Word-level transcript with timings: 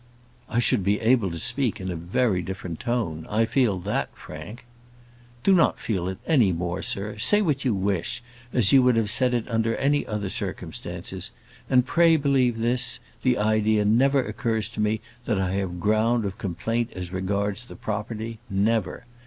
"I 0.49 0.57
should 0.57 0.83
be 0.83 0.99
able 0.99 1.29
to 1.29 1.37
speak 1.37 1.79
in 1.79 1.91
a 1.91 1.95
very 1.95 2.41
different 2.41 2.79
tone; 2.79 3.27
I 3.29 3.45
feel 3.45 3.77
that, 3.81 4.09
Frank." 4.17 4.65
"Do 5.43 5.53
not 5.53 5.77
feel 5.79 6.07
it 6.07 6.17
any 6.25 6.51
more, 6.51 6.81
sir; 6.81 7.19
say 7.19 7.39
what 7.43 7.63
you 7.63 7.75
wish, 7.75 8.23
as 8.51 8.71
you 8.71 8.81
would 8.81 8.95
have 8.95 9.11
said 9.11 9.35
it 9.35 9.47
under 9.47 9.75
any 9.75 10.03
other 10.07 10.27
circumstances; 10.29 11.29
and 11.69 11.85
pray 11.85 12.15
believe 12.17 12.57
this, 12.57 12.99
the 13.21 13.37
idea 13.37 13.85
never 13.85 14.23
occurs 14.25 14.67
to 14.69 14.79
me, 14.79 15.01
that 15.25 15.39
I 15.39 15.51
have 15.51 15.79
ground 15.79 16.25
of 16.25 16.39
complaint 16.39 16.91
as 16.95 17.13
regards 17.13 17.65
the 17.65 17.75
property; 17.75 18.39
never. 18.49 19.05